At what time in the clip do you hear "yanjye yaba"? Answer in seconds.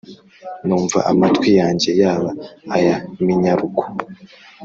1.59-2.29